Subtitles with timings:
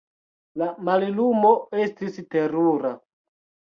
[0.61, 1.51] La mallumo
[1.85, 2.95] estis terura.